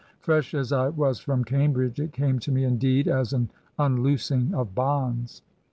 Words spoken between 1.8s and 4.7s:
it came to me indeed as an unloosing